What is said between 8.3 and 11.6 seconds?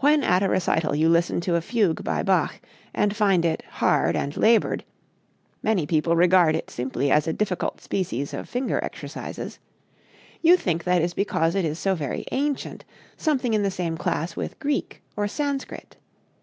of finger exercises you think that is because